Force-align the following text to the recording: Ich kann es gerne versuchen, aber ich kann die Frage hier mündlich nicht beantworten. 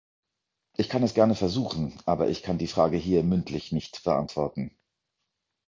Ich 0.77 0.89
kann 0.89 1.03
es 1.03 1.13
gerne 1.13 1.35
versuchen, 1.35 1.93
aber 2.07 2.27
ich 2.27 2.41
kann 2.41 2.57
die 2.57 2.65
Frage 2.65 2.97
hier 2.97 3.21
mündlich 3.23 3.71
nicht 3.71 4.01
beantworten. 4.03 4.75